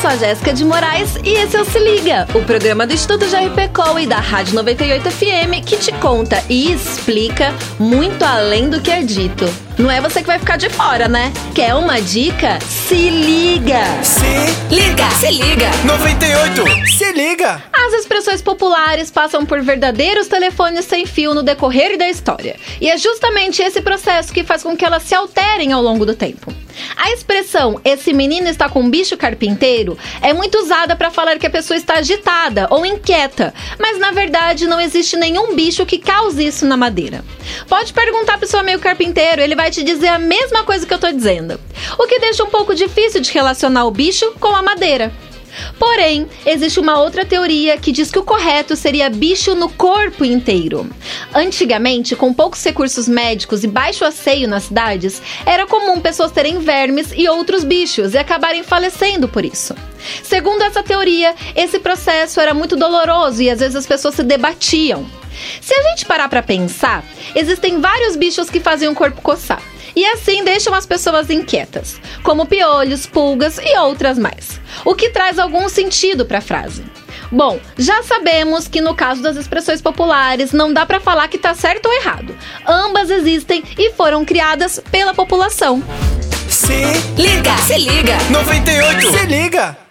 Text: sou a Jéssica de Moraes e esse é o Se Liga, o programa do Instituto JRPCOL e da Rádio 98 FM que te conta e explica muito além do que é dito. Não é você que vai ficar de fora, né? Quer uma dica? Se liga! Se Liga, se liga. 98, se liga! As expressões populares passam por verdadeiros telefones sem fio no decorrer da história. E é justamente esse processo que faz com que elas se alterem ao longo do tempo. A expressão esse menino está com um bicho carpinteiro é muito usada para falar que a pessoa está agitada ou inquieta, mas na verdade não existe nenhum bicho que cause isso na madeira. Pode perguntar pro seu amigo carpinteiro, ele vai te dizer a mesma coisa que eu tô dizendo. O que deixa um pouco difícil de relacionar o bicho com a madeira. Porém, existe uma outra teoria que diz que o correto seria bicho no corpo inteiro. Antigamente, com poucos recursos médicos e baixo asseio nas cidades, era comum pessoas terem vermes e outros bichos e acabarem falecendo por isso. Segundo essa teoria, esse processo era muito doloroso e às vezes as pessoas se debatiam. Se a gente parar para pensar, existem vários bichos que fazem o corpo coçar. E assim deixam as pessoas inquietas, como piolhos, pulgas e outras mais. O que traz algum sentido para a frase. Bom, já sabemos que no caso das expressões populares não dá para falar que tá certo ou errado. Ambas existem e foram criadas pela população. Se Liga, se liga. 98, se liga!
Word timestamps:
sou 0.00 0.08
a 0.08 0.16
Jéssica 0.16 0.54
de 0.54 0.64
Moraes 0.64 1.16
e 1.22 1.34
esse 1.34 1.54
é 1.54 1.60
o 1.60 1.64
Se 1.64 1.78
Liga, 1.78 2.26
o 2.34 2.42
programa 2.42 2.86
do 2.86 2.94
Instituto 2.94 3.26
JRPCOL 3.26 3.98
e 3.98 4.06
da 4.06 4.16
Rádio 4.16 4.54
98 4.54 5.10
FM 5.10 5.62
que 5.66 5.76
te 5.76 5.92
conta 5.92 6.42
e 6.48 6.72
explica 6.72 7.52
muito 7.78 8.22
além 8.24 8.70
do 8.70 8.80
que 8.80 8.90
é 8.90 9.02
dito. 9.02 9.44
Não 9.76 9.90
é 9.90 10.00
você 10.00 10.22
que 10.22 10.26
vai 10.26 10.38
ficar 10.38 10.56
de 10.56 10.70
fora, 10.70 11.06
né? 11.06 11.30
Quer 11.54 11.74
uma 11.74 12.00
dica? 12.00 12.58
Se 12.60 13.10
liga! 13.10 13.82
Se 14.02 14.74
Liga, 14.74 15.10
se 15.10 15.30
liga. 15.32 15.70
98, 15.84 16.86
se 16.86 17.12
liga! 17.12 17.62
As 17.70 17.92
expressões 17.92 18.40
populares 18.40 19.10
passam 19.10 19.44
por 19.44 19.60
verdadeiros 19.60 20.28
telefones 20.28 20.86
sem 20.86 21.04
fio 21.04 21.34
no 21.34 21.42
decorrer 21.42 21.98
da 21.98 22.08
história. 22.08 22.56
E 22.80 22.88
é 22.88 22.96
justamente 22.96 23.60
esse 23.60 23.82
processo 23.82 24.32
que 24.32 24.44
faz 24.44 24.62
com 24.62 24.74
que 24.74 24.84
elas 24.84 25.02
se 25.02 25.14
alterem 25.14 25.72
ao 25.72 25.82
longo 25.82 26.06
do 26.06 26.14
tempo. 26.14 26.54
A 26.96 27.10
expressão 27.12 27.80
esse 27.84 28.12
menino 28.12 28.48
está 28.48 28.68
com 28.68 28.80
um 28.80 28.90
bicho 28.90 29.16
carpinteiro 29.16 29.98
é 30.20 30.32
muito 30.32 30.58
usada 30.58 30.96
para 30.96 31.10
falar 31.10 31.38
que 31.38 31.46
a 31.46 31.50
pessoa 31.50 31.76
está 31.76 31.94
agitada 31.94 32.66
ou 32.70 32.84
inquieta, 32.84 33.54
mas 33.78 33.98
na 33.98 34.10
verdade 34.10 34.66
não 34.66 34.80
existe 34.80 35.16
nenhum 35.16 35.54
bicho 35.54 35.86
que 35.86 35.98
cause 35.98 36.44
isso 36.44 36.66
na 36.66 36.76
madeira. 36.76 37.24
Pode 37.68 37.92
perguntar 37.92 38.38
pro 38.38 38.46
seu 38.46 38.60
amigo 38.60 38.82
carpinteiro, 38.82 39.40
ele 39.40 39.54
vai 39.54 39.70
te 39.70 39.82
dizer 39.82 40.08
a 40.08 40.18
mesma 40.18 40.64
coisa 40.64 40.86
que 40.86 40.92
eu 40.92 40.98
tô 40.98 41.10
dizendo. 41.10 41.60
O 41.98 42.06
que 42.06 42.18
deixa 42.18 42.44
um 42.44 42.50
pouco 42.50 42.74
difícil 42.74 43.20
de 43.20 43.32
relacionar 43.32 43.84
o 43.84 43.90
bicho 43.90 44.32
com 44.38 44.54
a 44.54 44.62
madeira. 44.62 45.12
Porém, 45.78 46.28
existe 46.44 46.80
uma 46.80 46.98
outra 46.98 47.24
teoria 47.24 47.76
que 47.76 47.92
diz 47.92 48.10
que 48.10 48.18
o 48.18 48.24
correto 48.24 48.76
seria 48.76 49.10
bicho 49.10 49.54
no 49.54 49.68
corpo 49.68 50.24
inteiro. 50.24 50.88
Antigamente, 51.34 52.16
com 52.16 52.32
poucos 52.32 52.62
recursos 52.64 53.08
médicos 53.08 53.64
e 53.64 53.68
baixo 53.68 54.04
asseio 54.04 54.48
nas 54.48 54.64
cidades, 54.64 55.22
era 55.44 55.66
comum 55.66 56.00
pessoas 56.00 56.32
terem 56.32 56.58
vermes 56.58 57.12
e 57.16 57.28
outros 57.28 57.64
bichos 57.64 58.14
e 58.14 58.18
acabarem 58.18 58.62
falecendo 58.62 59.28
por 59.28 59.44
isso. 59.44 59.74
Segundo 60.22 60.62
essa 60.62 60.82
teoria, 60.82 61.34
esse 61.54 61.78
processo 61.78 62.40
era 62.40 62.54
muito 62.54 62.76
doloroso 62.76 63.42
e 63.42 63.50
às 63.50 63.60
vezes 63.60 63.76
as 63.76 63.86
pessoas 63.86 64.14
se 64.14 64.22
debatiam. 64.22 65.06
Se 65.60 65.74
a 65.74 65.82
gente 65.90 66.06
parar 66.06 66.28
para 66.28 66.42
pensar, 66.42 67.04
existem 67.34 67.80
vários 67.80 68.16
bichos 68.16 68.50
que 68.50 68.60
fazem 68.60 68.88
o 68.88 68.94
corpo 68.94 69.22
coçar. 69.22 69.62
E 69.94 70.04
assim 70.04 70.44
deixam 70.44 70.74
as 70.74 70.86
pessoas 70.86 71.30
inquietas, 71.30 72.00
como 72.22 72.46
piolhos, 72.46 73.06
pulgas 73.06 73.58
e 73.58 73.78
outras 73.78 74.18
mais. 74.18 74.60
O 74.84 74.94
que 74.94 75.10
traz 75.10 75.38
algum 75.38 75.68
sentido 75.68 76.24
para 76.24 76.38
a 76.38 76.42
frase. 76.42 76.84
Bom, 77.30 77.60
já 77.78 78.02
sabemos 78.02 78.66
que 78.66 78.80
no 78.80 78.94
caso 78.94 79.22
das 79.22 79.36
expressões 79.36 79.80
populares 79.80 80.52
não 80.52 80.72
dá 80.72 80.84
para 80.84 81.00
falar 81.00 81.28
que 81.28 81.38
tá 81.38 81.54
certo 81.54 81.86
ou 81.86 81.92
errado. 81.92 82.36
Ambas 82.66 83.10
existem 83.10 83.62
e 83.78 83.92
foram 83.92 84.24
criadas 84.24 84.80
pela 84.90 85.14
população. 85.14 85.82
Se 86.48 86.72
Liga, 87.16 87.56
se 87.58 87.78
liga. 87.78 88.18
98, 88.30 89.12
se 89.12 89.26
liga! 89.26 89.89